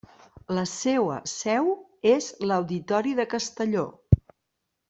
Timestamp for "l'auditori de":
2.47-3.27